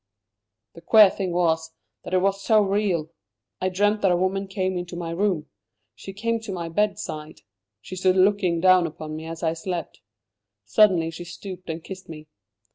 [0.73, 3.11] "The queer thing was, that it was so real.
[3.61, 5.45] I dreamt that a woman came into my room.
[5.93, 7.41] She came to my bedside.
[7.81, 9.99] She stood looking down upon me as I slept.
[10.65, 12.25] Suddenly she stooped and kissed me.